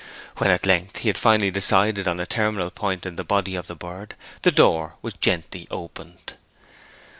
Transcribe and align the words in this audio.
When, 0.37 0.49
at 0.49 0.65
length, 0.65 0.97
he 0.97 1.09
had 1.09 1.17
finally 1.19 1.51
decided 1.51 2.07
on 2.07 2.19
a 2.19 2.25
terminal 2.25 2.71
point 2.71 3.05
in 3.05 3.17
the 3.17 3.23
body 3.23 3.53
of 3.53 3.67
the 3.67 3.75
bird, 3.75 4.15
the 4.41 4.49
door 4.51 4.95
was 5.03 5.13
gently 5.13 5.67
opened. 5.69 6.33